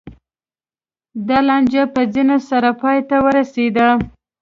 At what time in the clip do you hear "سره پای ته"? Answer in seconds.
2.49-3.15